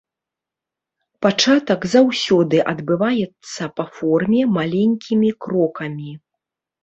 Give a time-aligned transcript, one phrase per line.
[1.25, 6.11] Пачатак заўсёды адбываецца па форме, маленькімі крокамі.